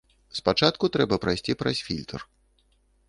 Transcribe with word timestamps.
Спачатку 0.37 0.89
трэба 0.95 1.19
прайсці 1.25 1.57
праз 1.63 1.77
фільтр. 1.91 2.19